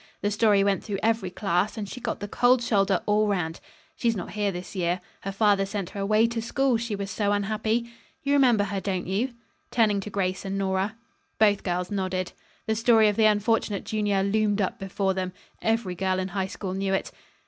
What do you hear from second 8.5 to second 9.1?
her, don't